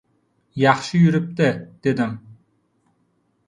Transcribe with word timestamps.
Yaxshi 0.61 0.97
yuribdi!— 1.03 1.49
dedim. 1.83 2.11